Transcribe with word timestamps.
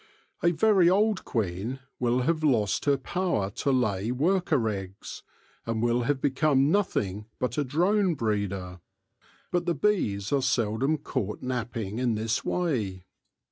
A 0.41 0.49
very 0.49 0.89
old 0.89 1.23
queen 1.25 1.77
will 1.99 2.21
have 2.21 2.43
lost 2.43 2.85
her 2.85 2.97
power 2.97 3.51
to 3.51 3.71
lay 3.71 4.09
worker 4.11 4.67
eggs, 4.67 5.21
and 5.63 5.79
will 5.79 6.01
have 6.09 6.19
become 6.19 6.71
nothing 6.71 7.27
but 7.37 7.55
a 7.59 7.63
drone 7.63 8.15
breeder. 8.15 8.79
But 9.51 9.67
the 9.67 9.75
bees 9.75 10.31
are 10.33 10.41
seldom 10.41 10.97
caught 10.97 11.43
napping 11.43 11.99
in 11.99 12.15
this 12.15 12.43
way. 12.43 13.05